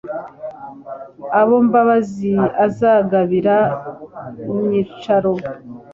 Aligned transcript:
Abo 1.39 1.55
Mbabazi 1.67 2.31
azagabira 2.65 3.55
Myicaro 4.63 5.33